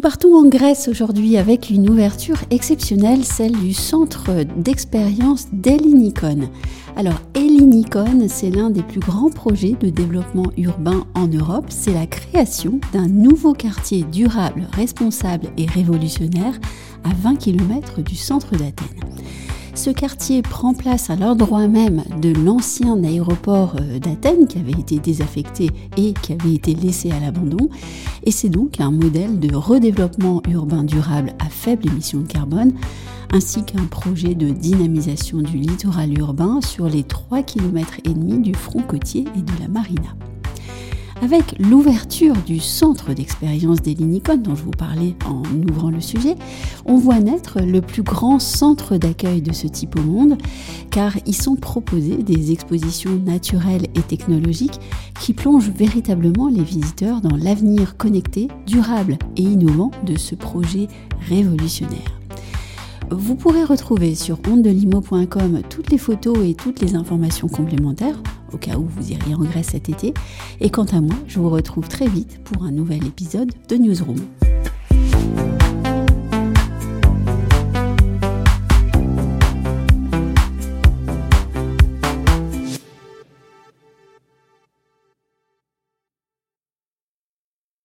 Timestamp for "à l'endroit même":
21.08-22.02